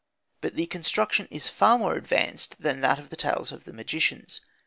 [0.41, 4.41] But the construction is far more advanced than that of the tales of the magicians.